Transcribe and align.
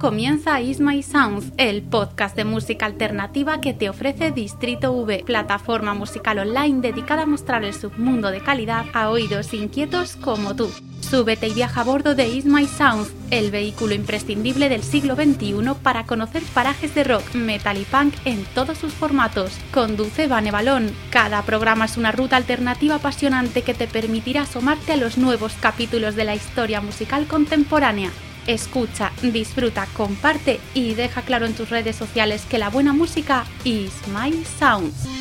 Comienza 0.00 0.62
Is 0.62 0.80
My 0.80 1.02
Sounds, 1.02 1.52
el 1.58 1.82
podcast 1.82 2.34
de 2.34 2.46
música 2.46 2.86
alternativa 2.86 3.60
que 3.60 3.74
te 3.74 3.90
ofrece 3.90 4.30
Distrito 4.30 4.92
V, 4.92 5.24
plataforma 5.26 5.92
musical 5.92 6.38
online 6.38 6.80
dedicada 6.80 7.24
a 7.24 7.26
mostrar 7.26 7.64
el 7.64 7.74
submundo 7.74 8.30
de 8.30 8.40
calidad 8.40 8.86
a 8.94 9.10
oídos 9.10 9.52
inquietos 9.52 10.16
como 10.16 10.56
tú. 10.56 10.70
Súbete 11.02 11.48
y 11.48 11.52
viaja 11.52 11.82
a 11.82 11.84
bordo 11.84 12.14
de 12.14 12.28
Is 12.28 12.46
My 12.46 12.66
Sounds, 12.66 13.12
el 13.30 13.50
vehículo 13.50 13.92
imprescindible 13.92 14.70
del 14.70 14.82
siglo 14.82 15.16
XXI 15.16 15.74
para 15.82 16.06
conocer 16.06 16.42
parajes 16.54 16.94
de 16.94 17.04
rock, 17.04 17.34
metal 17.34 17.76
y 17.76 17.84
punk 17.84 18.14
en 18.24 18.46
todos 18.54 18.78
sus 18.78 18.94
formatos. 18.94 19.52
Conduce 19.70 20.28
Vane 20.28 20.50
Balón. 20.50 20.90
Cada 21.10 21.42
programa 21.42 21.84
es 21.84 21.98
una 21.98 22.10
ruta 22.10 22.36
alternativa 22.36 22.94
apasionante 22.94 23.60
que 23.60 23.74
te 23.74 23.86
permitirá 23.86 24.42
asomarte 24.42 24.94
a 24.94 24.96
los 24.96 25.18
nuevos 25.18 25.52
capítulos 25.60 26.16
de 26.16 26.24
la 26.24 26.34
historia 26.34 26.80
musical 26.80 27.26
contemporánea. 27.26 28.10
Escucha, 28.46 29.12
disfruta, 29.22 29.86
comparte 29.96 30.60
y 30.74 30.94
deja 30.94 31.22
claro 31.22 31.46
en 31.46 31.54
tus 31.54 31.70
redes 31.70 31.96
sociales 31.96 32.44
que 32.48 32.58
la 32.58 32.70
buena 32.70 32.92
música 32.92 33.44
is 33.64 33.92
my 34.08 34.44
sounds. 34.58 35.19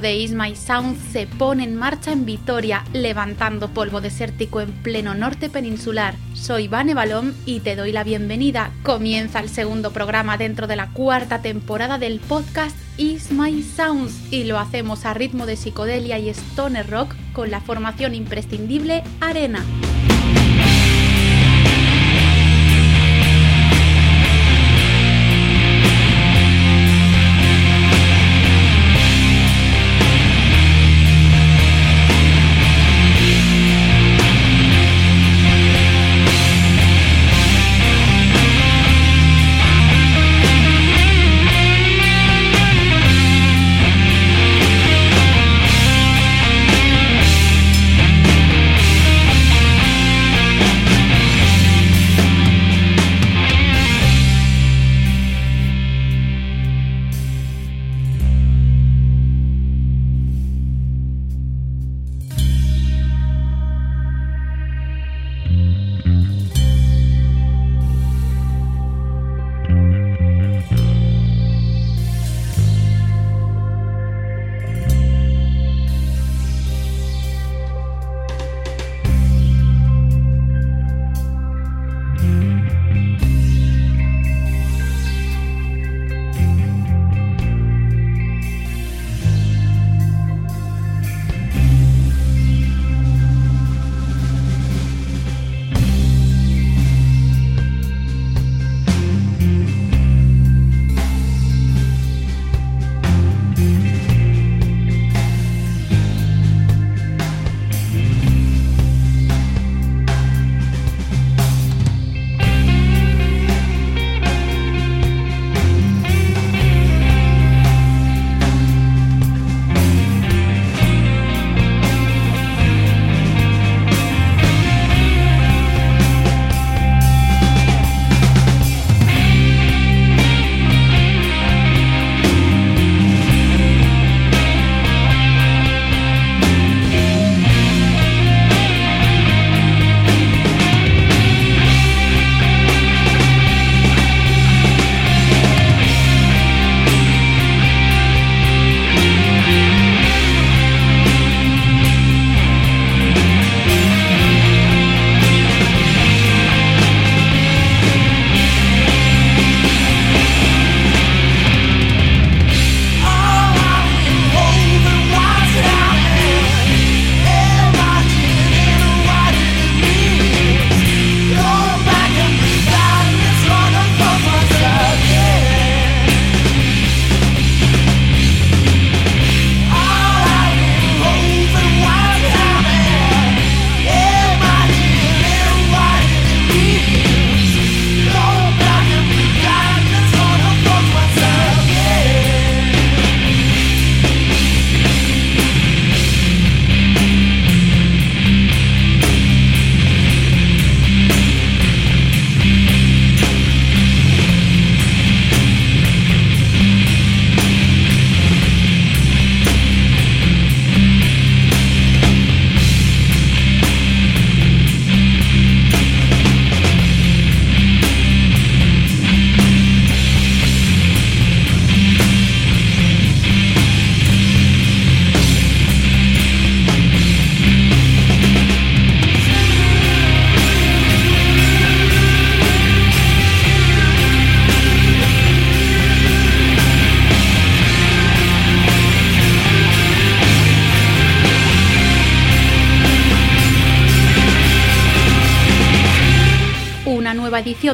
De 0.00 0.16
Is 0.16 0.32
My 0.32 0.54
Sound 0.54 0.96
se 1.12 1.26
pone 1.26 1.64
en 1.64 1.74
marcha 1.76 2.12
en 2.12 2.26
Vitoria, 2.26 2.84
levantando 2.92 3.68
polvo 3.68 4.00
desértico 4.00 4.60
en 4.60 4.72
pleno 4.72 5.14
norte 5.14 5.48
peninsular. 5.48 6.14
Soy 6.34 6.68
Vane 6.68 6.92
Balón 6.92 7.34
y 7.46 7.60
te 7.60 7.76
doy 7.76 7.92
la 7.92 8.04
bienvenida. 8.04 8.72
Comienza 8.82 9.40
el 9.40 9.48
segundo 9.48 9.92
programa 9.92 10.36
dentro 10.36 10.66
de 10.66 10.76
la 10.76 10.90
cuarta 10.90 11.40
temporada 11.40 11.98
del 11.98 12.20
podcast 12.20 12.76
Is 12.98 13.30
My 13.32 13.62
Sounds 13.62 14.32
y 14.32 14.44
lo 14.44 14.58
hacemos 14.58 15.06
a 15.06 15.14
ritmo 15.14 15.46
de 15.46 15.56
psicodelia 15.56 16.18
y 16.18 16.28
stoner 16.30 16.90
rock 16.90 17.14
con 17.32 17.50
la 17.50 17.60
formación 17.60 18.14
imprescindible 18.14 19.02
Arena. 19.20 19.64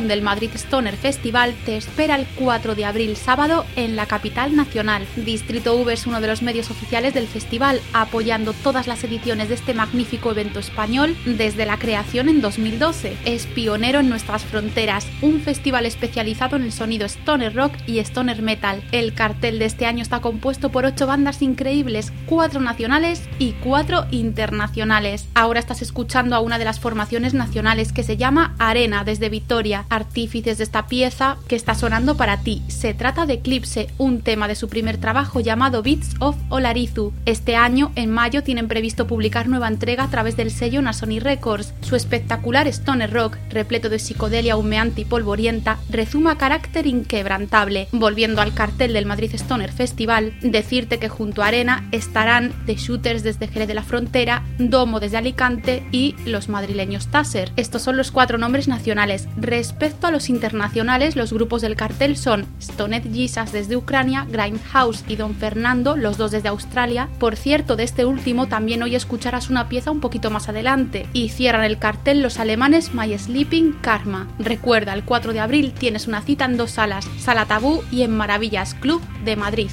Del 0.09 0.23
Madrid 0.23 0.51
Stoner 0.55 0.97
Festival 0.97 1.55
te 1.65 1.77
espera 1.77 2.17
el 2.17 2.27
4 2.37 2.75
de 2.75 2.85
abril 2.85 3.17
sábado 3.17 3.65
en 3.77 3.97
la 3.97 4.07
capital 4.07 4.57
nacional. 4.57 5.07
Distrito 5.17 5.75
V 5.77 5.93
es 5.93 6.07
uno 6.07 6.21
de 6.21 6.27
los 6.27 6.43
medios 6.43 6.71
oficiales 6.71 7.15
del 7.15 7.27
festival, 7.27 7.81
apoyando 7.93 8.53
todas 8.53 8.87
las 8.87 9.03
ediciones 9.05 9.49
de 9.49 9.55
este 9.55 9.75
magnífico 9.75 10.31
evento 10.31 10.59
español 10.59 11.17
desde 11.25 11.67
la 11.67 11.79
creación 11.79 12.29
en 12.29 12.41
2012. 12.41 13.17
Es 13.25 13.47
pionero 13.47 14.01
en 14.01 14.09
nuestras 14.09 14.45
fronteras, 14.45 15.07
un 15.21 15.41
festival 15.41 15.87
especializado 15.87 16.57
en 16.57 16.63
el 16.63 16.73
sonido 16.73 17.07
stoner 17.07 17.55
rock 17.55 17.75
y 17.87 17.99
stoner 17.99 18.43
metal. 18.43 18.83
El 18.93 19.15
cartel 19.15 19.59
de 19.59 19.67
este 19.67 19.87
año 19.87 20.03
está 20.03 20.21
compuesto 20.21 20.71
por 20.71 20.85
ocho 20.85 21.07
bandas 21.07 21.43
increíbles, 21.43 22.13
cuatro 22.27 22.61
nacionales 22.61 23.23
y 23.39 23.53
cuatro 23.53 24.07
internacionales. 24.11 25.29
Ahora 25.35 25.61
estás 25.61 25.83
escuchando 25.83 26.37
a 26.37 26.41
una 26.41 26.59
de 26.59 26.65
las 26.65 26.81
formaciones 26.81 27.35
nacionales 27.35 27.93
que 27.93 28.03
se 28.03 28.17
llama 28.17 28.55
Arena 28.59 29.05
desde 29.05 29.29
Vitoria, 29.29 29.85
artífices 30.03 30.59
de 30.59 30.65
esta 30.65 30.87
pieza 30.87 31.37
que 31.49 31.57
está 31.57 31.75
sonando 31.75 32.17
para 32.17 32.39
ti. 32.39 32.63
Se 32.69 32.95
trata 32.95 33.27
de 33.27 33.35
Eclipse, 33.35 33.89
un 33.99 34.21
tema 34.21 34.49
de 34.49 34.55
su 34.55 34.69
primer 34.69 34.99
trabajo 34.99 35.41
llamado 35.41 35.83
Beats 35.83 36.17
of 36.19 36.37
Olarizu. 36.49 37.13
Este 37.25 37.57
año, 37.57 37.93
en 37.95 38.11
mayo, 38.11 38.43
tienen 38.43 38.69
previsto 38.69 39.07
publicar 39.07 39.49
nueva 39.49 39.69
entrega 39.69 40.05
a 40.05 40.11
través 40.11 40.37
del 40.37 40.51
sello 40.51 40.83
Nasoni 40.83 41.21
Records. 41.21 41.73
Su 41.81 41.97
espectacular 41.97 42.67
stoner 42.69 43.13
rock, 43.13 43.37
repleto 43.51 43.89
de 43.89 43.99
psicodelia 43.99 44.57
humeante 44.57 45.03
y 45.03 45.05
polvorienta, 45.05 45.79
rezuma 45.89 46.37
carácter 46.37 46.87
inquebrantable. 46.87 47.89
Volviendo 47.93 48.43
al 48.43 48.55
cartel 48.55 48.93
del 48.93 49.07
Madrid 49.07 49.35
Stoner 49.35 49.73
Festival, 49.73 50.35
decirte 50.43 50.99
que 50.99 51.09
junto 51.09 51.43
a 51.43 51.47
Arena 51.47 51.89
estarán 51.93 52.53
The 52.67 52.75
Shooters 52.75 53.23
desde 53.23 53.49
Jerez 53.49 53.69
de 53.69 53.75
la 53.75 53.83
Frontera, 53.83 54.43
Domo 54.59 55.01
desde 55.01 55.17
Alicante 55.17 55.87
y 55.93 56.17
los 56.27 56.49
madrileños 56.49 57.09
Taser. 57.09 57.53
Estos 57.57 57.83
son 57.83 57.97
los 57.97 58.11
cuatro 58.11 58.39
nombres 58.39 58.69
nacionales. 58.69 59.29
Respecto 59.83 60.07
a 60.07 60.13
los 60.13 60.29
internacionales, 60.29 61.17
los 61.17 61.33
grupos 61.33 61.61
del 61.61 61.75
cartel 61.75 62.17
son 62.17 62.47
Stoned 62.61 63.03
Jesus 63.13 63.51
desde 63.51 63.75
Ucrania, 63.75 64.25
Grindhouse 64.31 65.03
y 65.09 65.17
Don 65.17 65.35
Fernando, 65.35 65.97
los 65.97 66.17
dos 66.17 66.31
desde 66.31 66.51
Australia. 66.51 67.09
Por 67.19 67.35
cierto, 67.35 67.75
de 67.75 67.83
este 67.83 68.05
último 68.05 68.47
también 68.47 68.85
hoy 68.85 68.95
escucharás 68.95 69.51
una 69.51 69.69
pieza 69.69 69.91
un 69.91 69.99
poquito 69.99 70.31
más 70.31 70.49
adelante. 70.49 71.09
Y 71.13 71.31
cierran 71.31 71.65
el 71.65 71.81
cartel 71.81 72.23
los 72.23 72.39
alemanes 72.39 72.95
My 72.95 73.19
Sleeping 73.19 73.73
Karma. 73.81 74.29
Recuerda, 74.39 74.93
el 74.93 75.03
4 75.03 75.33
de 75.33 75.41
abril 75.41 75.73
tienes 75.73 76.07
una 76.07 76.23
cita 76.23 76.45
en 76.45 76.57
dos 76.57 76.71
salas, 76.71 77.09
Sala 77.19 77.47
Tabú 77.47 77.83
y 77.91 78.03
en 78.03 78.17
Maravillas 78.17 78.75
Club 78.75 79.03
de 79.25 79.35
Madrid. 79.35 79.71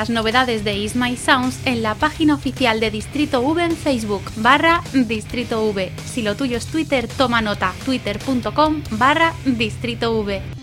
Las 0.00 0.08
novedades 0.08 0.64
de 0.64 0.78
Is 0.78 0.96
My 0.96 1.14
Sounds 1.14 1.60
en 1.66 1.82
la 1.82 1.94
página 1.94 2.34
oficial 2.34 2.80
de 2.80 2.90
Distrito 2.90 3.42
V 3.42 3.62
en 3.62 3.76
Facebook, 3.76 4.22
barra 4.36 4.82
Distrito 4.94 5.62
V. 5.62 5.92
Si 6.06 6.22
lo 6.22 6.36
tuyo 6.36 6.56
es 6.56 6.64
Twitter, 6.64 7.06
toma 7.06 7.42
nota, 7.42 7.74
twitter.com 7.84 8.82
barra 8.92 9.34
Distrito 9.44 10.18
V. 10.18 10.59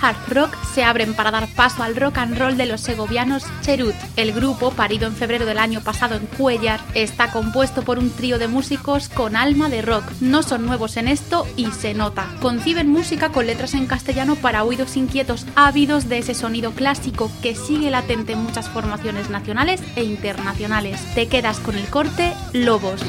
hard 0.00 0.16
rock 0.28 0.56
se 0.74 0.84
abren 0.84 1.14
para 1.14 1.30
dar 1.30 1.48
paso 1.48 1.82
al 1.82 1.96
rock 1.96 2.18
and 2.18 2.38
roll 2.38 2.56
de 2.56 2.66
los 2.66 2.80
segovianos 2.80 3.44
Cherut. 3.62 3.94
El 4.16 4.32
grupo, 4.32 4.70
parido 4.70 5.06
en 5.06 5.14
febrero 5.14 5.46
del 5.46 5.58
año 5.58 5.80
pasado 5.80 6.14
en 6.14 6.26
Cuellar, 6.26 6.80
está 6.94 7.30
compuesto 7.30 7.82
por 7.82 7.98
un 7.98 8.10
trío 8.10 8.38
de 8.38 8.48
músicos 8.48 9.08
con 9.08 9.36
alma 9.36 9.68
de 9.68 9.82
rock. 9.82 10.04
No 10.20 10.42
son 10.42 10.66
nuevos 10.66 10.96
en 10.96 11.08
esto 11.08 11.46
y 11.56 11.70
se 11.72 11.94
nota. 11.94 12.26
Conciben 12.40 12.88
música 12.88 13.30
con 13.30 13.46
letras 13.46 13.74
en 13.74 13.86
castellano 13.86 14.36
para 14.36 14.64
oídos 14.64 14.96
inquietos 14.96 15.46
ávidos 15.54 16.08
de 16.08 16.18
ese 16.18 16.34
sonido 16.34 16.72
clásico 16.72 17.30
que 17.42 17.54
sigue 17.54 17.90
latente 17.90 18.32
en 18.32 18.42
muchas 18.42 18.68
formaciones 18.68 19.30
nacionales 19.30 19.80
e 19.96 20.04
internacionales. 20.04 21.00
Te 21.14 21.28
quedas 21.28 21.58
con 21.60 21.76
el 21.76 21.86
corte 21.86 22.32
Lobos. 22.52 23.00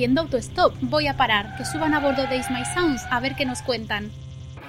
Haciendo 0.00 0.22
autostop. 0.22 0.72
Voy 0.80 1.08
a 1.08 1.16
parar, 1.18 1.58
que 1.58 1.64
suban 1.66 1.92
a 1.92 2.00
bordo 2.00 2.26
de 2.26 2.36
Is 2.36 2.50
My 2.50 2.64
Sounds 2.64 3.02
a 3.10 3.20
ver 3.20 3.36
qué 3.36 3.44
nos 3.44 3.60
cuentan. 3.60 4.10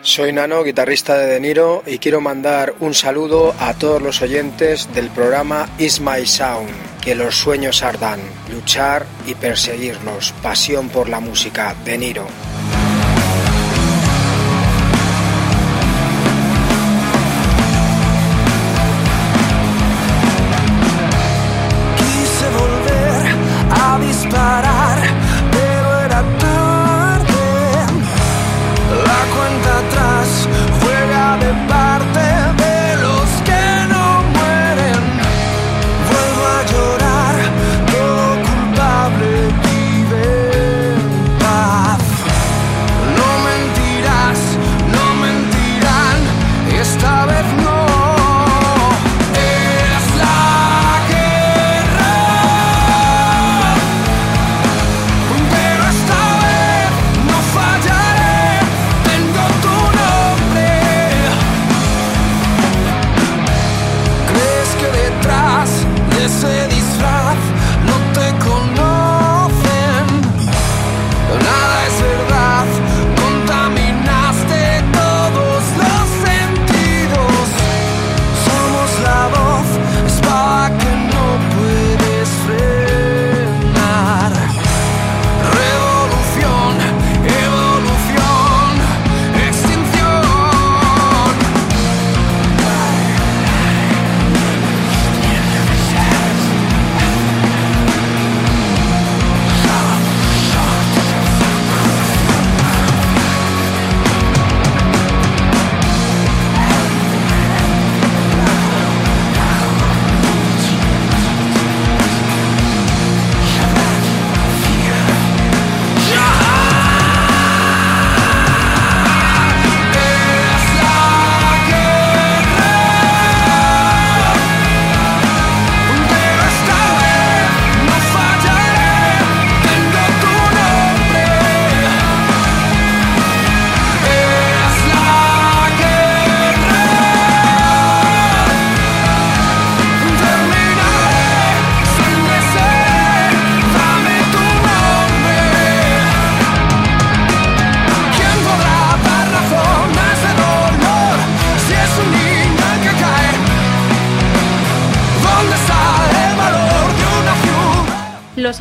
Soy 0.01 0.33
Nano, 0.33 0.61
guitarrista 0.61 1.17
de 1.17 1.27
De 1.27 1.39
Niro, 1.39 1.83
y 1.87 1.99
quiero 1.99 2.19
mandar 2.19 2.73
un 2.81 2.93
saludo 2.93 3.55
a 3.57 3.73
todos 3.75 4.01
los 4.01 4.21
oyentes 4.21 4.93
del 4.93 5.07
programa 5.09 5.69
Is 5.77 6.01
My 6.01 6.25
Sound. 6.25 6.69
Que 7.01 7.15
los 7.15 7.37
sueños 7.37 7.81
ardan, 7.81 8.19
luchar 8.51 9.05
y 9.25 9.33
perseguirlos. 9.35 10.33
Pasión 10.43 10.89
por 10.89 11.07
la 11.07 11.21
música. 11.21 11.75
De 11.85 11.97
Niro. 11.97 12.27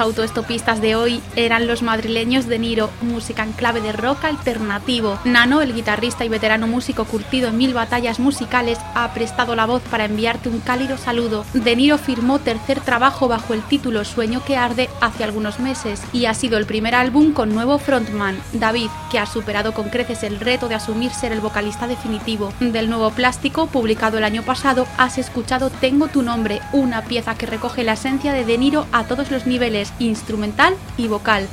Autoestopistas 0.01 0.81
de 0.81 0.97
hoy 0.97 1.21
eran 1.37 1.67
los 1.67 1.83
madrileños 1.83 2.47
de 2.47 2.59
Niro, 2.59 2.89
música 3.03 3.43
en 3.43 3.53
clave 3.53 3.83
de 3.83 3.93
rock 3.93 4.25
alternativo. 4.25 5.19
Nano, 5.27 5.61
el 5.61 5.75
guitarrista 5.75 6.25
y 6.25 6.31
veterano 6.31 6.67
músico 6.67 7.05
curtido 7.05 7.49
en 7.49 7.59
mil 7.59 7.75
batallas 7.75 8.19
musicales, 8.19 8.79
ha 8.95 9.13
prestado 9.13 9.55
la 9.55 9.67
voz 9.67 9.83
para 9.91 10.07
enviarte 10.07 10.49
un 10.49 10.61
cálido 10.61 10.97
saludo. 10.97 11.45
De 11.53 11.77
Niro 11.77 11.99
firmó 11.99 12.39
tercer 12.39 12.81
trabajo 12.81 13.29
bajo 13.29 13.53
el 13.53 13.63
título 13.63 14.03
Sueño 14.07 14.43
que 14.43 14.57
arde 14.57 14.89
hace 15.03 15.23
algunos 15.23 15.61
meses 15.61 16.01
y 16.15 16.25
ha 16.25 16.33
sido 16.33 16.57
el 16.57 16.65
primer 16.65 16.95
álbum 16.95 17.35
con 17.35 17.53
nuevo 17.53 17.79
frontman, 17.79 18.41
David, 18.55 18.89
que 19.11 19.19
ha 19.19 19.27
superado 19.27 19.75
con 19.75 19.91
creces 19.91 20.23
el 20.23 20.41
reto 20.41 20.69
de 20.69 20.77
asumir 20.77 21.13
ser 21.13 21.33
el 21.33 21.41
vocalista 21.41 21.87
definitivo. 21.87 22.55
Del 22.59 22.89
nuevo 22.89 23.11
plástico, 23.11 23.67
publicado 23.67 24.17
el 24.17 24.25
año 24.25 24.45
pasado, 24.45 24.87
has 24.97 25.19
escuchado 25.19 25.69
Tengo 25.69 26.09
tu 26.09 26.23
nombre, 26.23 26.63
una 26.73 27.03
pieza 27.03 27.35
que 27.35 27.45
recoge 27.45 27.85
la 27.85 27.93
esencia 27.93 28.33
de 28.33 28.47
De 28.47 28.57
Niro 28.57 28.87
a 28.93 29.05
todos 29.05 29.31
los 29.31 29.47
niveles, 29.47 29.90
instrumental 29.99 30.75
y 30.97 31.09
vocal. 31.09 31.49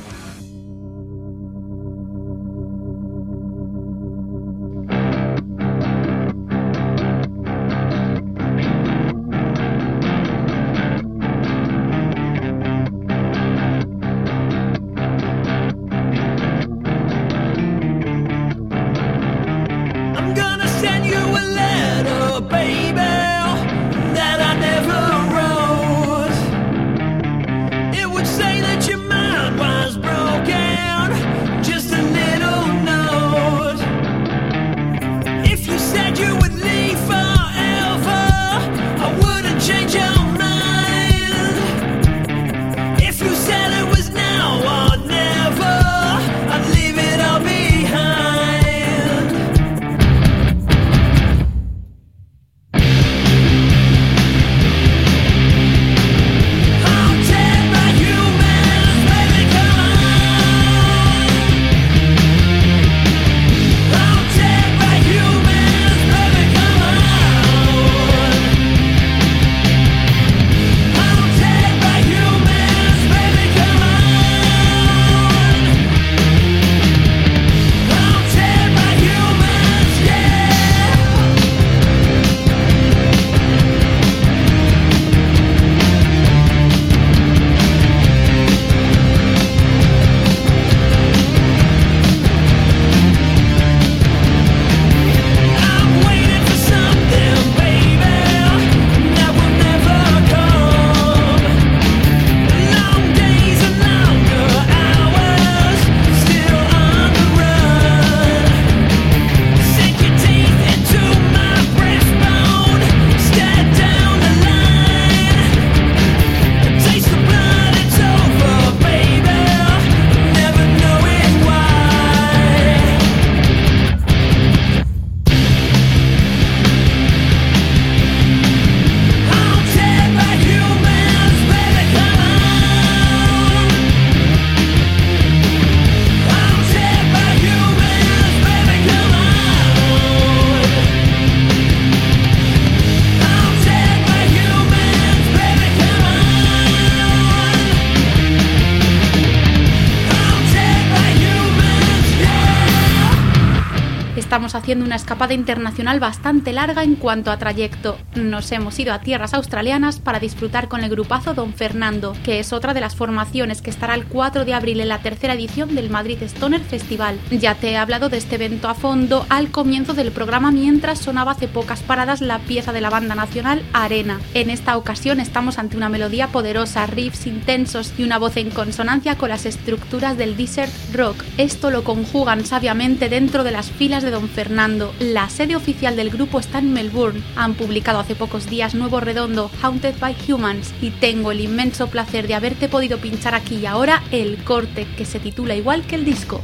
Estamos 154.28 154.54
haciendo 154.54 154.84
una 154.84 154.96
escapada 154.96 155.32
internacional 155.32 156.00
bastante 156.00 156.52
larga 156.52 156.82
en 156.82 156.96
cuanto 156.96 157.30
a 157.30 157.38
trayecto. 157.38 157.96
Nos 158.14 158.52
hemos 158.52 158.78
ido 158.78 158.92
a 158.92 159.00
tierras 159.00 159.32
australianas 159.32 160.00
para 160.00 160.20
disfrutar 160.20 160.68
con 160.68 160.84
el 160.84 160.90
grupazo 160.90 161.32
Don 161.32 161.54
Fernando, 161.54 162.14
que 162.24 162.38
es 162.38 162.52
otra 162.52 162.74
de 162.74 162.82
las 162.82 162.94
formaciones 162.94 163.62
que 163.62 163.70
estará 163.70 163.94
el 163.94 164.04
4 164.04 164.44
de 164.44 164.52
abril 164.52 164.80
en 164.80 164.88
la 164.88 164.98
tercera 164.98 165.32
edición 165.32 165.74
del 165.74 165.88
Madrid 165.88 166.22
Stoner 166.22 166.60
Festival. 166.60 167.18
Ya 167.30 167.54
te 167.54 167.70
he 167.70 167.78
hablado 167.78 168.10
de 168.10 168.18
este 168.18 168.34
evento 168.34 168.68
a 168.68 168.74
fondo 168.74 169.24
al 169.30 169.50
comienzo 169.50 169.94
del 169.94 170.12
programa 170.12 170.50
mientras 170.50 170.98
sonaba 170.98 171.32
hace 171.32 171.48
pocas 171.48 171.82
paradas 171.82 172.20
la 172.20 172.38
pieza 172.38 172.74
de 172.74 172.82
la 172.82 172.90
banda 172.90 173.14
nacional 173.14 173.62
Arena. 173.72 174.20
En 174.34 174.50
esta 174.50 174.76
ocasión 174.76 175.20
estamos 175.20 175.58
ante 175.58 175.78
una 175.78 175.88
melodía 175.88 176.26
poderosa, 176.26 176.86
riffs 176.86 177.26
intensos 177.26 177.94
y 177.96 178.02
una 178.04 178.18
voz 178.18 178.36
en 178.36 178.50
consonancia 178.50 179.16
con 179.16 179.30
las 179.30 179.46
estructuras 179.46 180.18
del 180.18 180.36
desert 180.36 180.72
rock. 180.92 181.24
Esto 181.38 181.70
lo 181.70 181.82
conjugan 181.82 182.44
sabiamente 182.44 183.08
dentro 183.08 183.42
de 183.42 183.52
las 183.52 183.70
filas 183.70 184.02
de 184.02 184.17
Fernando. 184.26 184.92
La 184.98 185.28
sede 185.28 185.54
oficial 185.54 185.94
del 185.94 186.10
grupo 186.10 186.40
está 186.40 186.58
en 186.58 186.72
Melbourne. 186.72 187.22
Han 187.36 187.54
publicado 187.54 188.00
hace 188.00 188.16
pocos 188.16 188.50
días 188.50 188.74
nuevo 188.74 188.98
redondo 188.98 189.50
Haunted 189.62 189.96
by 190.00 190.16
Humans 190.26 190.74
y 190.80 190.90
tengo 190.90 191.30
el 191.30 191.40
inmenso 191.40 191.86
placer 191.86 192.26
de 192.26 192.34
haberte 192.34 192.68
podido 192.68 192.98
pinchar 192.98 193.36
aquí 193.36 193.56
y 193.56 193.66
ahora 193.66 194.02
el 194.10 194.42
corte 194.42 194.88
que 194.96 195.04
se 195.04 195.20
titula 195.20 195.54
igual 195.54 195.86
que 195.86 195.94
el 195.94 196.04
disco. 196.04 196.40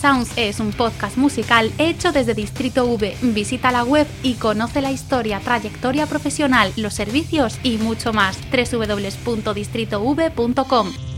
Sounds 0.00 0.30
es 0.36 0.60
un 0.60 0.70
podcast 0.72 1.18
musical 1.18 1.70
hecho 1.76 2.12
desde 2.12 2.32
Distrito 2.34 2.86
V. 2.86 3.14
Visita 3.20 3.70
la 3.70 3.84
web 3.84 4.06
y 4.22 4.32
conoce 4.34 4.80
la 4.80 4.92
historia, 4.92 5.40
trayectoria 5.40 6.06
profesional, 6.06 6.72
los 6.76 6.94
servicios 6.94 7.58
y 7.62 7.76
mucho 7.76 8.14
más. 8.14 8.38
www.distritov.com 8.50 11.09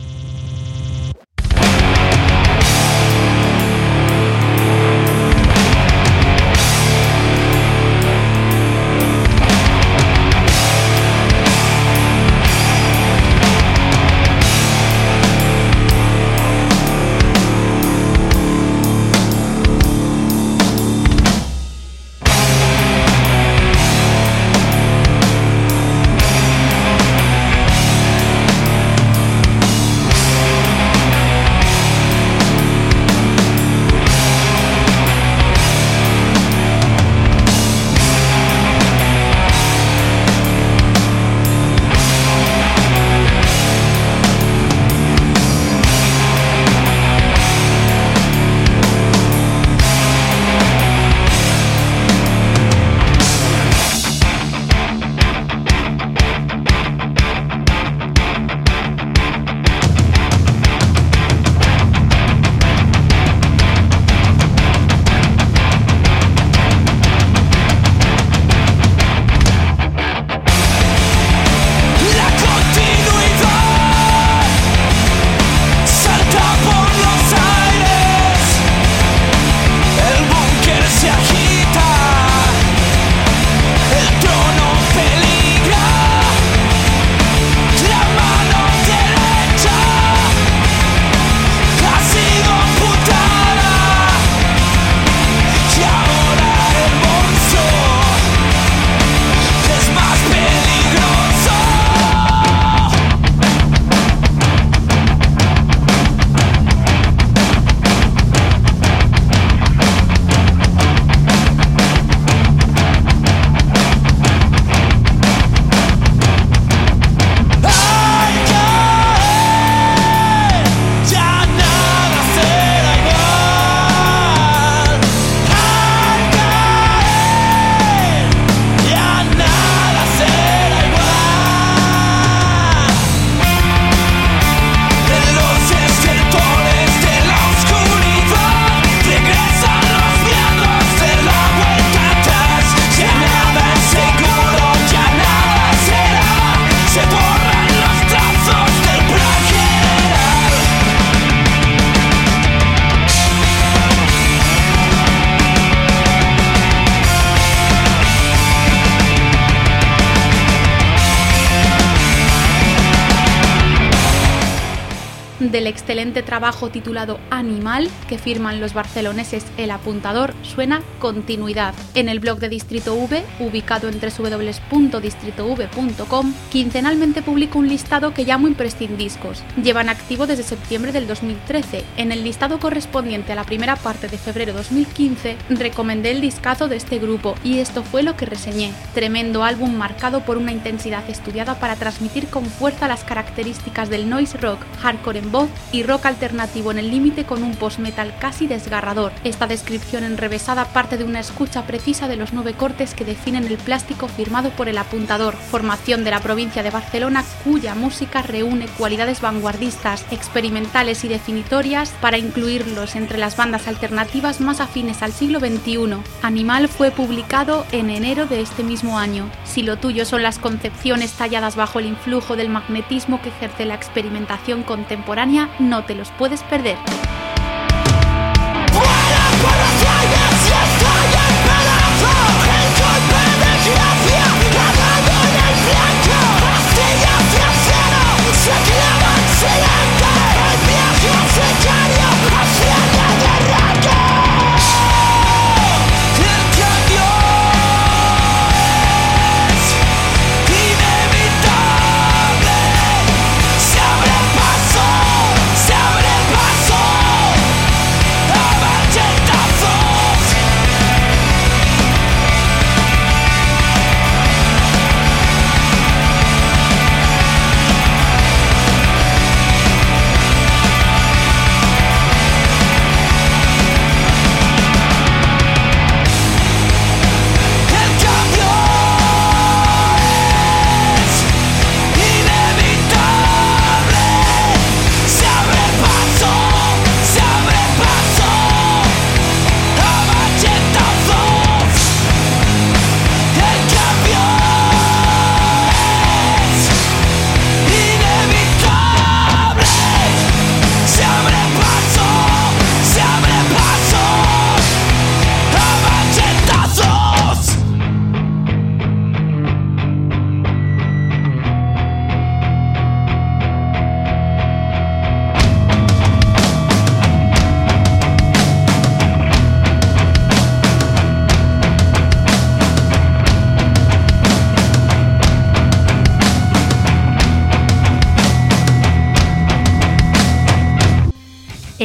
del 165.62 165.68
excelente 165.68 166.24
trabajo 166.24 166.70
titulado 166.70 167.20
Animal 167.30 167.88
que 168.08 168.18
firman 168.18 168.60
los 168.60 168.74
barceloneses 168.74 169.46
El 169.56 169.70
Apuntador 169.70 170.34
suena 170.42 170.82
Continuidad. 170.98 171.72
En 171.94 172.08
el 172.08 172.18
blog 172.18 172.40
de 172.40 172.48
Distrito 172.48 172.96
V, 172.96 173.22
ubicado 173.38 173.88
en 173.88 174.00
www.distritov.com, 174.00 176.34
quincenalmente 176.50 177.22
publico 177.22 177.60
un 177.60 177.68
listado 177.68 178.12
que 178.12 178.24
llamo 178.24 178.48
Imprescindiscos. 178.48 179.44
Llevan 179.62 179.88
activo 179.88 180.26
desde 180.26 180.42
septiembre 180.42 180.90
del 180.90 181.06
2013. 181.06 181.84
En 181.96 182.10
el 182.10 182.24
listado 182.24 182.58
correspondiente 182.58 183.30
a 183.30 183.36
la 183.36 183.44
primera 183.44 183.76
parte 183.76 184.08
de 184.08 184.18
febrero 184.18 184.52
2015, 184.54 185.36
recomendé 185.50 186.10
el 186.10 186.20
discazo 186.20 186.66
de 186.66 186.74
este 186.74 186.98
grupo 186.98 187.36
y 187.44 187.60
esto 187.60 187.84
fue 187.84 188.02
lo 188.02 188.16
que 188.16 188.26
reseñé. 188.26 188.72
Tremendo 188.94 189.44
álbum 189.44 189.76
marcado 189.76 190.24
por 190.24 190.38
una 190.38 190.50
intensidad 190.50 191.08
estudiada 191.08 191.60
para 191.60 191.76
transmitir 191.76 192.26
con 192.26 192.46
fuerza 192.46 192.88
las 192.88 193.04
características 193.04 193.90
del 193.90 194.10
noise 194.10 194.36
rock, 194.38 194.58
hardcore 194.80 195.20
en 195.20 195.30
voz 195.30 195.51
y 195.72 195.82
rock 195.82 196.06
alternativo 196.06 196.70
en 196.70 196.78
el 196.78 196.90
límite 196.90 197.24
con 197.24 197.42
un 197.42 197.54
post-metal 197.54 198.14
casi 198.18 198.46
desgarrador. 198.46 199.12
Esta 199.24 199.46
descripción 199.46 200.04
enrevesada 200.04 200.66
parte 200.66 200.96
de 200.96 201.04
una 201.04 201.20
escucha 201.20 201.66
precisa 201.66 202.08
de 202.08 202.16
los 202.16 202.32
nueve 202.32 202.54
cortes 202.54 202.94
que 202.94 203.04
definen 203.04 203.44
el 203.46 203.58
plástico 203.58 204.08
firmado 204.08 204.50
por 204.50 204.68
el 204.68 204.78
apuntador, 204.78 205.34
formación 205.34 206.04
de 206.04 206.10
la 206.10 206.20
provincia 206.20 206.62
de 206.62 206.70
Barcelona 206.70 207.24
cuya 207.44 207.74
música 207.74 208.22
reúne 208.22 208.66
cualidades 208.78 209.20
vanguardistas, 209.20 210.04
experimentales 210.10 211.04
y 211.04 211.08
definitorias 211.08 211.90
para 212.00 212.18
incluirlos 212.18 212.96
entre 212.96 213.18
las 213.18 213.36
bandas 213.36 213.68
alternativas 213.68 214.40
más 214.40 214.60
afines 214.60 215.02
al 215.02 215.12
siglo 215.12 215.40
XXI. 215.40 215.96
Animal 216.22 216.68
fue 216.68 216.90
publicado 216.90 217.66
en 217.72 217.90
enero 217.90 218.26
de 218.26 218.40
este 218.40 218.62
mismo 218.62 218.98
año. 218.98 219.30
Si 219.44 219.62
lo 219.62 219.76
tuyo 219.76 220.04
son 220.04 220.22
las 220.22 220.38
concepciones 220.38 221.12
talladas 221.12 221.56
bajo 221.56 221.78
el 221.78 221.86
influjo 221.86 222.36
del 222.36 222.48
magnetismo 222.48 223.20
que 223.20 223.30
ejerce 223.30 223.64
la 223.64 223.74
experimentación 223.74 224.62
contemporánea, 224.62 225.41
no 225.58 225.84
te 225.84 225.94
los 225.94 226.10
puedes 226.12 226.42
perder. 226.44 226.76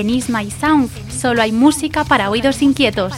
Sound 0.07 0.89
solo 1.11 1.41
hay 1.41 1.51
música 1.51 2.05
para 2.05 2.29
oídos 2.29 2.61
inquietos. 2.61 3.11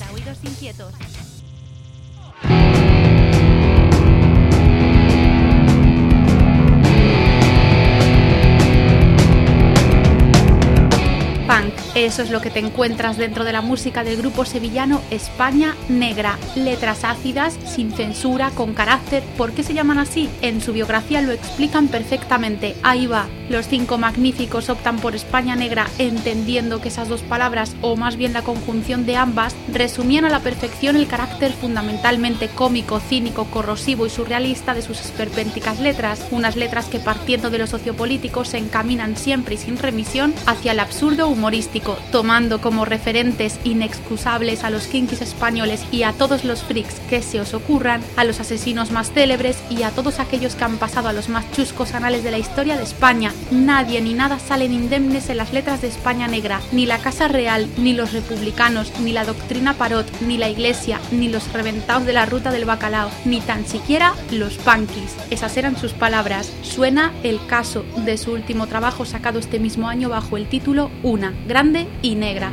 Punk, 11.48 11.74
eso 11.96 12.24
es 12.24 12.32
lo 12.32 12.42
que 12.42 12.50
te 12.50 12.60
encuentras 12.60 13.18
dentro 13.18 13.44
de 13.44 13.54
la 13.54 13.62
música 13.62 14.04
del 14.04 14.18
grupo 14.18 14.44
sevillano 14.46 15.00
España 15.12 15.76
Negra. 15.90 16.38
Letras 16.56 17.04
ácidas, 17.04 17.58
sin 17.66 17.92
censura, 17.92 18.50
con 18.52 18.74
carácter. 18.74 19.24
¿Por 19.38 19.52
qué 19.52 19.62
se 19.62 19.76
llaman 19.76 20.00
así? 20.00 20.28
En 20.42 20.60
su 20.60 20.74
biografía 20.74 21.22
lo 21.22 21.32
explican 21.32 21.88
perfectamente. 21.88 22.76
Ahí 22.82 23.06
va. 23.06 23.28
Los 23.50 23.68
cinco 23.68 23.98
magníficos 23.98 24.70
optan 24.70 25.00
por 25.00 25.16
España 25.16 25.56
Negra 25.56 25.88
entendiendo 25.98 26.82
que 26.82 26.90
esas 26.90 27.10
dos 27.10 27.22
palabras, 27.22 27.76
o 27.82 27.96
más 27.96 28.16
bien 28.16 28.32
la 28.32 28.44
conjunción 28.44 29.08
de 29.08 29.16
ambas, 29.16 29.56
resumían 29.74 30.24
a 30.26 30.30
la 30.30 30.42
perfección 30.42 30.96
el 30.96 31.08
carácter 31.08 31.52
fundamentalmente 31.52 32.48
cómico, 32.48 33.00
cínico, 33.00 33.46
corrosivo 33.46 34.06
y 34.06 34.12
surrealista 34.12 34.76
de 34.76 34.84
sus 34.84 35.02
esperpénticas 35.02 35.80
letras. 35.80 36.28
Unas 36.30 36.56
letras 36.56 36.86
que 36.86 37.00
partiendo 37.00 37.50
de 37.50 37.58
lo 37.58 37.66
sociopolítico 37.66 38.46
se 38.46 38.60
encaminan 38.60 39.18
siempre 39.18 39.56
y 39.56 39.58
sin 39.58 39.80
remisión 39.80 40.32
hacia 40.46 40.74
el 40.74 40.80
absurdo 40.80 41.28
humorístico, 41.28 41.98
tomando 42.12 42.62
como 42.62 42.86
referentes 42.86 43.60
inexcusables 43.64 44.64
a 44.64 44.70
los 44.70 44.86
kinkis 44.86 45.24
españoles 45.24 45.84
y 45.92 46.04
a 46.04 46.14
todos 46.14 46.44
los 46.44 46.62
freaks 46.62 47.00
que 47.10 47.24
se 47.24 47.40
os 47.40 47.56
ocurran, 47.56 48.04
a 48.16 48.26
los 48.26 48.40
asesinos 48.40 48.92
más 48.92 49.12
célebres 49.12 49.58
y 49.72 49.82
a 49.82 49.90
todos 49.90 50.20
aquellos 50.20 50.54
que 50.54 50.66
han 50.66 50.78
pasado 50.78 51.10
a 51.10 51.14
los 51.14 51.30
más 51.30 51.52
chuscos 51.52 51.96
anales 51.96 52.24
de 52.24 52.30
la 52.30 52.38
historia 52.38 52.78
de 52.78 52.84
España. 52.84 53.34
Nadie 53.52 54.02
ni 54.02 54.14
nada 54.14 54.40
salen 54.40 54.74
indemnes 54.74 55.30
en 55.30 55.38
las 55.38 55.54
letras 55.54 55.82
de 55.82 55.88
España 55.88 56.28
Negra, 56.28 56.62
ni 56.72 56.86
la 56.86 57.00
Casa 57.00 57.28
Real, 57.28 57.68
ni 57.78 57.94
los 57.94 58.14
republicanos, 58.14 58.92
ni 59.00 59.12
la 59.12 59.26
doctrina 59.26 59.74
Parot, 59.74 60.06
ni 60.22 60.38
la 60.38 60.50
Iglesia, 60.50 61.00
ni 61.12 61.30
los 61.30 61.52
reventados 61.52 62.06
de 62.06 62.14
la 62.14 62.26
ruta 62.26 62.52
del 62.52 62.66
bacalao, 62.66 63.10
ni 63.26 63.42
tan 63.42 63.66
siquiera 63.66 64.14
los 64.32 64.58
punkis. 64.58 65.16
Esas 65.30 65.58
eran 65.58 65.78
sus 65.78 65.94
palabras. 65.94 66.52
Suena 66.62 67.14
el 67.24 67.40
caso 67.48 67.86
de 68.06 68.18
su 68.18 68.32
último 68.32 68.68
trabajo 68.68 69.06
sacado 69.06 69.40
este 69.40 69.60
mismo 69.60 69.90
año 69.90 70.10
bajo 70.10 70.38
el 70.38 70.48
título 70.48 70.92
Una, 71.04 71.34
grande 71.48 71.88
y 72.02 72.16
negra. 72.16 72.52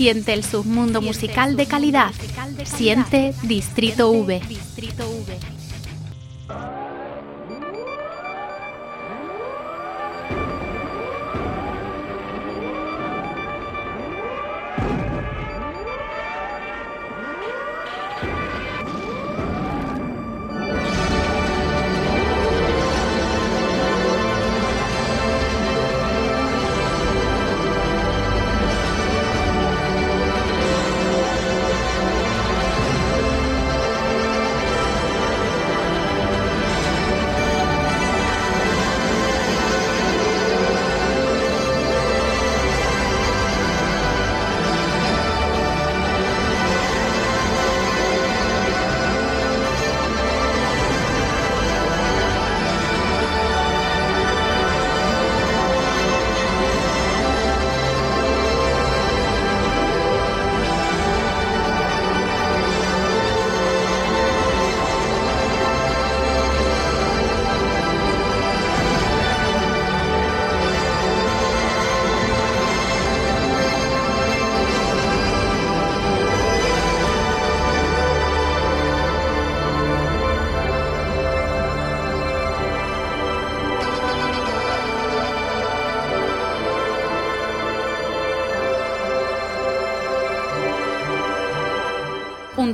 Siente 0.00 0.32
el 0.32 0.42
submundo 0.42 1.02
musical 1.02 1.58
de 1.58 1.66
calidad. 1.66 2.12
Siente 2.64 3.34
Distrito 3.42 4.10
V. 4.10 4.40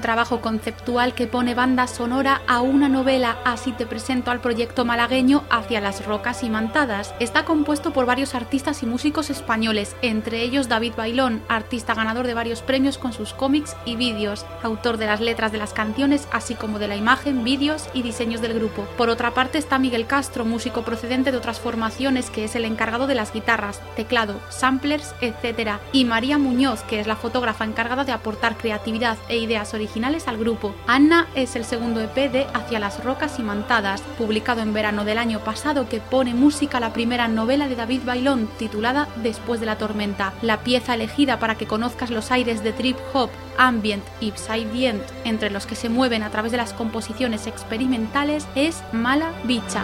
trabajo 0.07 0.41
conceptual 0.41 1.15
que 1.15 1.27
pone 1.27 1.57
banda 1.57 1.89
sonora 1.89 2.41
a 2.47 2.61
una 2.61 2.89
novela, 2.89 3.39
así 3.45 3.73
te 3.73 3.87
presento 3.87 4.31
al 4.31 4.41
proyecto 4.41 4.85
malagueño 4.85 5.43
Hacia 5.51 5.81
las 5.81 6.07
Rocas 6.07 6.45
Imantadas. 6.45 7.13
Está 7.19 7.45
compuesto 7.45 7.93
por 7.93 8.07
varios 8.07 8.37
artistas 8.37 8.85
y 8.85 8.87
músicos 8.87 9.31
españoles, 9.31 9.97
entre 10.03 10.43
ellos 10.43 10.69
David 10.69 10.93
Bailón, 10.97 11.43
artista 11.49 11.93
ganador 11.95 12.29
de 12.29 12.35
varios 12.35 12.63
premios 12.63 12.99
con 12.99 13.13
sus 13.13 13.33
cómics 13.33 13.77
y 13.85 13.97
vídeos, 13.97 14.47
autor 14.63 14.97
de 14.97 15.07
las 15.07 15.21
letras 15.21 15.51
de 15.51 15.59
las 15.59 15.73
canciones, 15.73 16.29
así 16.31 16.55
como 16.55 16.79
de 16.79 16.87
la 16.87 16.95
imagen, 16.95 17.43
vídeos 17.43 17.89
y 17.93 18.03
diseños 18.03 18.41
del 18.41 18.55
grupo. 18.55 18.87
Por 18.97 19.11
otra 19.11 19.33
parte 19.33 19.59
está 19.59 19.81
Miguel 19.81 20.07
Castro, 20.07 20.45
músico 20.45 20.83
procedente 20.83 21.33
de 21.33 21.39
otras 21.39 21.59
formaciones, 21.59 22.31
que 22.31 22.45
es 22.45 22.55
el 22.55 22.65
encargado 22.65 23.09
de 23.09 23.17
las 23.17 23.33
guitarras, 23.33 23.81
teclado, 23.97 24.41
samplers, 24.51 25.17
etc. 25.21 25.81
Y 25.91 26.05
María 26.05 26.39
Muñoz, 26.39 26.83
que 26.83 27.01
es 27.01 27.09
la 27.09 27.17
fotógrafa 27.17 27.65
encargada 27.65 28.05
de 28.05 28.13
aportar 28.13 28.57
creatividad 28.57 29.19
e 29.29 29.39
ideas 29.39 29.75
originales 29.75 29.96
al 29.97 30.37
grupo. 30.37 30.75
Anna 30.87 31.27
es 31.35 31.57
el 31.57 31.65
segundo 31.65 32.03
EP 32.03 32.31
de 32.31 32.47
Hacia 32.53 32.79
las 32.79 33.03
Rocas 33.03 33.39
Imantadas, 33.39 34.03
publicado 34.19 34.61
en 34.61 34.75
verano 34.75 35.07
del 35.07 35.17
año 35.17 35.41
pasado, 35.41 35.89
que 35.89 36.01
pone 36.01 36.35
música 36.35 36.77
a 36.77 36.81
la 36.81 36.93
primera 36.93 37.29
novela 37.29 37.67
de 37.67 37.77
David 37.77 38.03
Bailón, 38.05 38.47
titulada 38.59 39.09
Después 39.23 39.59
de 39.59 39.67
la 39.67 39.79
tormenta. 39.79 40.35
La 40.43 40.61
pieza 40.61 40.95
elegida 40.95 41.39
para 41.39 41.55
que 41.55 41.67
conozcas 41.67 42.11
los 42.11 42.31
aires 42.31 42.63
de 42.63 42.73
trip 42.73 42.99
hop, 43.15 43.31
ambient 43.57 44.05
y 44.21 44.33
psydient, 44.33 45.03
entre 45.25 45.49
los 45.49 45.65
que 45.65 45.77
se 45.77 45.89
mueven 45.89 46.23
a 46.23 46.31
través 46.31 46.53
de 46.53 46.59
las 46.59 46.75
composiciones 46.75 47.47
experimentales, 47.47 48.47
es 48.55 48.83
Mala 48.93 49.33
Bicha. 49.45 49.83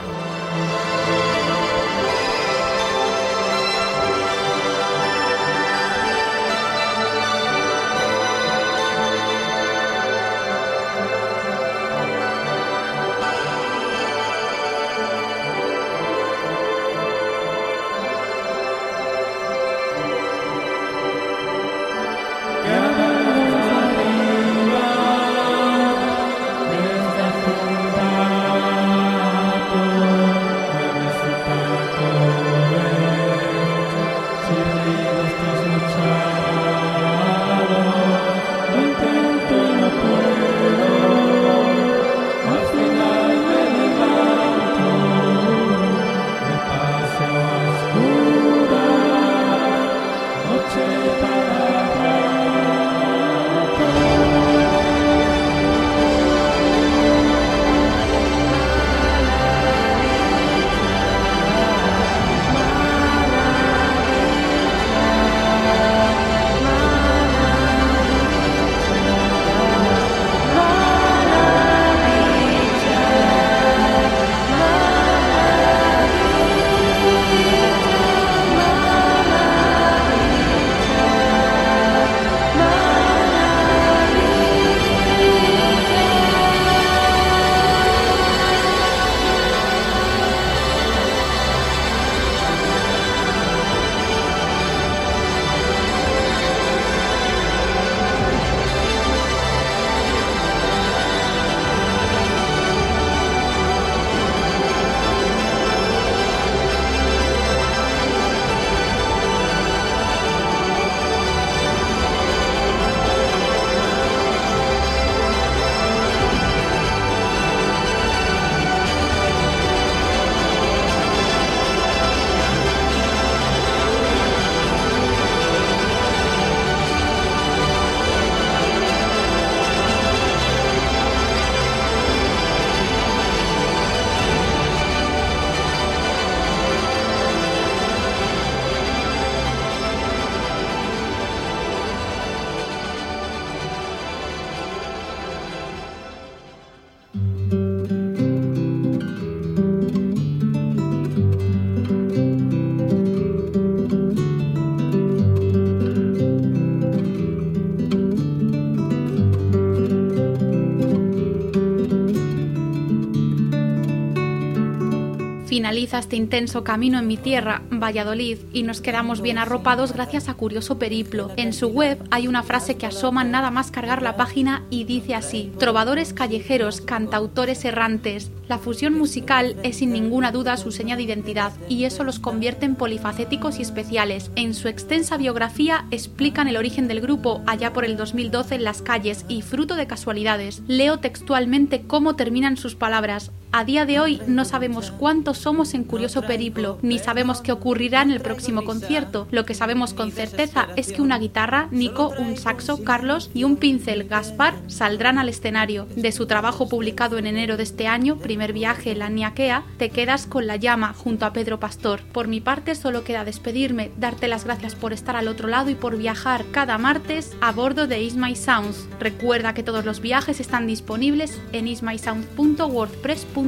Finaliza 165.83 165.99
este 165.99 166.15
intenso 166.15 166.63
camino 166.63 167.01
en 167.01 167.09
mi 167.09 167.17
tierra, 167.17 167.63
Valladolid, 167.69 168.39
y 168.53 168.63
nos 168.63 168.81
quedamos 168.81 169.21
bien 169.21 169.37
arropados 169.37 169.93
gracias 169.93 170.29
a 170.29 170.35
Curioso 170.35 170.79
Periplo. 170.79 171.33
En 171.37 171.53
su 171.53 171.71
web 171.71 171.99
hay 172.13 172.29
una 172.29 172.45
frase 172.45 172.77
que 172.77 172.87
asoma 172.87 173.25
nada 173.25 173.51
más 173.51 173.73
cargar 173.73 174.01
la 174.01 174.15
página 174.15 174.63
y 174.71 174.85
dice 174.85 175.17
así: 175.17 175.51
Trovadores 175.59 176.13
callejeros, 176.13 176.83
cantautores 176.83 177.65
errantes. 177.65 178.31
La 178.47 178.59
fusión 178.59 178.95
musical 178.97 179.57
es 179.65 179.79
sin 179.79 179.93
ninguna 179.93 180.31
duda 180.31 180.57
su 180.57 180.71
seña 180.71 180.95
de 180.95 181.03
identidad 181.03 181.53
y 181.69 181.83
eso 181.83 182.05
los 182.05 182.21
convierte 182.21 182.65
en 182.65 182.77
polifacéticos 182.77 183.59
y 183.59 183.63
especiales. 183.63 184.31
En 184.37 184.55
su 184.55 184.69
extensa 184.69 185.17
biografía 185.17 185.87
explican 185.91 186.47
el 186.47 186.59
origen 186.59 186.87
del 186.87 187.01
grupo 187.01 187.43
allá 187.49 187.73
por 187.73 187.85
el 187.85 187.97
2012 187.97 188.55
en 188.55 188.63
las 188.63 188.83
calles 188.83 189.25
y 189.27 189.43
fruto 189.43 189.75
de 189.75 189.89
casualidades. 189.89 190.63
Leo 190.69 190.99
textualmente 190.99 191.83
cómo 191.89 192.15
terminan 192.15 192.57
sus 192.57 192.77
palabras. 192.77 193.33
A 193.55 193.65
día 193.65 193.85
de 193.85 194.01
hoy 194.01 194.19
no 194.27 194.47
sabemos 194.47 194.91
cuántos 194.91 195.37
somos 195.37 195.75
en 195.75 195.85
Curioso 195.85 196.23
Periplo, 196.23 196.79
ni 196.81 196.99
sabemos 196.99 197.43
qué 197.43 197.53
ocurrirá 197.53 198.01
en 198.01 198.11
el 198.11 198.23
próximo 198.23 198.65
concierto. 198.65 199.29
Lo 199.31 199.45
que 199.45 199.53
sabemos 199.53 199.93
con 199.93 200.11
certeza 200.11 200.69
es 200.77 200.91
que 200.91 201.03
una 201.03 201.19
guitarra, 201.19 201.69
Nico, 201.71 202.15
un 202.19 202.39
saxo, 202.39 202.83
Carlos 202.83 203.31
y 203.35 203.45
un 203.45 203.57
pincel, 203.57 204.09
Gaspar, 204.09 204.55
saldrán 204.69 205.19
al 205.19 205.29
escenario. 205.29 205.87
De 205.97 206.13
su 206.13 206.25
trabajo 206.27 206.67
publicado 206.67 207.19
en 207.19 207.27
enero 207.27 207.59
de 207.59 207.65
este 207.65 207.87
año, 207.89 208.17
Primer 208.17 208.55
viaje, 208.55 208.95
la 208.95 209.11
Niaquea, 209.11 209.65
te 209.77 209.91
quedas 209.91 210.27
con 210.27 210.47
la 210.47 210.57
llama 210.57 210.95
junto 210.95 211.27
a 211.27 211.35
Pedro 211.35 211.61
Pastor. 211.61 212.01
Por 212.11 212.29
mi 212.29 212.41
parte 212.41 212.75
solo 212.75 213.05
queda 213.05 213.27
despedirme, 213.27 213.91
darte 213.99 214.29
las 214.29 214.45
gracias 214.45 214.75
por 214.75 214.95
estar 214.95 215.15
al 215.15 215.29
otro 215.29 215.49
lado 215.49 215.69
y 215.69 215.75
por 215.75 215.99
viajar 215.99 216.47
cada 216.53 216.79
martes 216.79 217.37
a 217.43 217.53
bordo 217.53 217.87
de 217.87 218.01
Is 218.01 218.17
My 218.17 218.35
Sounds. 218.35 218.89
Recuerda 218.99 219.53
que 219.53 219.63
todos 219.63 219.85
los 219.85 220.01
viajes 220.01 220.41
están 220.41 220.67
disponibles 220.67 221.39
en 221.53 221.69
ismysounds.wordpress.com 221.69 223.42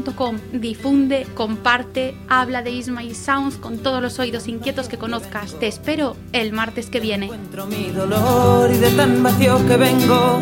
Difunde, 0.53 1.27
comparte, 1.35 2.17
habla 2.29 2.63
de 2.63 2.71
Isma 2.71 3.05
y 3.05 3.15
Sounds 3.15 3.57
con 3.57 3.79
todos 3.79 4.03
los 4.03 4.19
oídos 4.19 4.49
inquietos 4.49 4.89
que 4.89 4.99
conozcas. 4.99 5.59
Te 5.59 5.67
espero 5.67 6.17
el 6.33 6.53
martes 6.53 6.91
que 6.91 7.01
viene. 7.01 7.27
Encuentro 7.27 7.67
mi 7.67 7.91
dolor 7.91 8.71
y 8.73 8.79
de 8.79 8.91
tan 8.91 9.23
vacío 9.23 9.65
que 9.67 9.77
vengo, 9.77 10.41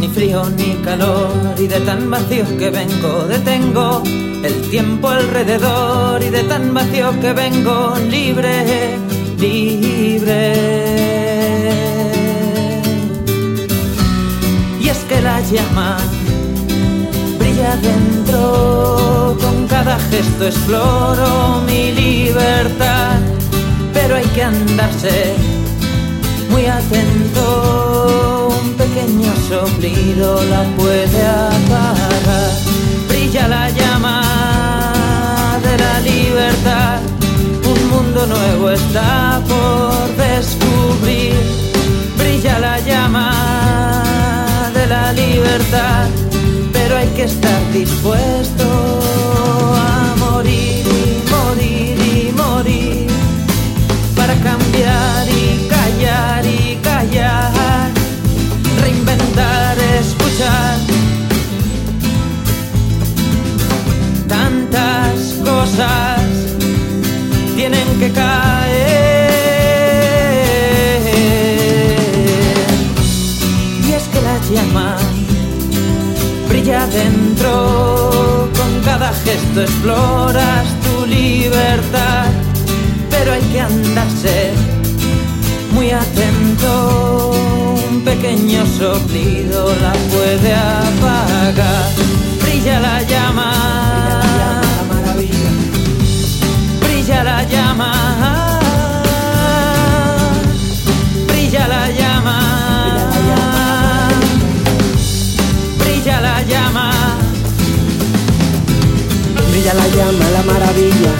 ni 0.00 0.08
frío 0.08 0.44
ni 0.56 0.74
calor 0.84 1.30
y 1.58 1.66
de 1.66 1.80
tan 1.80 2.10
vacío 2.10 2.44
que 2.58 2.70
vengo, 2.70 3.24
detengo 3.26 4.02
el 4.42 4.70
tiempo 4.70 5.08
alrededor 5.08 6.22
y 6.22 6.30
de 6.30 6.42
tan 6.44 6.72
vacío 6.72 7.18
que 7.20 7.32
vengo, 7.32 7.94
libre, 8.10 8.96
libre. 9.38 10.54
Y 14.80 14.88
es 14.88 14.98
que 15.08 15.20
la 15.20 15.40
llama 15.40 15.98
brilla 17.64 17.76
dentro, 17.76 19.36
con 19.40 19.66
cada 19.66 19.98
gesto 20.10 20.46
exploro 20.46 21.62
mi 21.66 21.92
libertad, 21.92 23.18
pero 23.92 24.16
hay 24.16 24.26
que 24.34 24.42
andarse 24.42 25.34
muy 26.50 26.66
atento, 26.66 28.52
un 28.60 28.74
pequeño 28.74 29.32
soplido 29.48 30.42
la 30.44 30.62
puede 30.76 31.22
apagar. 31.26 32.50
Brilla 33.08 33.48
la 33.48 33.70
llama 33.70 34.22
de 35.62 35.78
la 35.78 36.00
libertad, 36.00 37.00
un 37.64 37.88
mundo 37.90 38.26
nuevo 38.26 38.70
está 38.70 39.40
por 39.48 40.16
descubrir. 40.16 41.34
Brilla 42.18 42.58
la 42.58 42.78
llama 42.80 44.02
de 44.74 44.86
la 44.86 45.12
libertad, 45.12 46.08
pero 46.84 46.98
hay 46.98 47.08
que 47.16 47.24
estar 47.24 47.72
dispuesto 47.72 48.64
a 49.74 50.14
morir 50.18 50.84
y 50.86 51.30
morir 51.30 51.96
y 51.98 52.32
morir 52.32 53.06
para 54.14 54.34
cambiar 54.34 55.26
y 55.26 55.66
callar 55.66 56.44
y 56.44 56.76
callar, 56.82 57.90
reinventar, 58.82 59.78
escuchar. 59.98 60.78
Tantas 64.28 65.18
cosas 65.42 66.20
tienen 67.56 67.88
que 67.98 68.10
caer. 68.12 68.53
Gesto 79.34 79.62
exploras 79.62 80.66
tu 80.84 81.06
libertad 81.06 82.26
pero 83.10 83.32
hay 83.32 83.42
que 83.52 83.60
andarse 83.60 84.52
muy 85.72 85.90
atento. 85.90 87.32
Un 87.90 88.04
pequeño 88.04 88.64
soplido 88.66 89.74
la 89.80 89.92
puede 90.12 90.54
apagar. 90.54 91.90
Brilla 92.42 92.80
la 92.80 93.02
llama, 93.02 94.60
brilla 96.80 97.24
la 97.24 97.42
llama, 97.44 97.92
brilla 98.00 98.53
Brilla 109.64 109.80
la 109.80 109.88
llama, 109.96 110.28
la 110.28 110.42
maravilla, 110.42 111.12